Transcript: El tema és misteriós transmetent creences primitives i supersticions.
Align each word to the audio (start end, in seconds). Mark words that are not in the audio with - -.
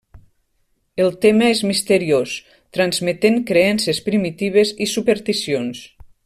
El 1.03 1.11
tema 1.25 1.49
és 1.55 1.61
misteriós 1.71 2.33
transmetent 2.77 3.37
creences 3.51 4.01
primitives 4.09 4.73
i 4.87 4.93
supersticions. 4.97 5.85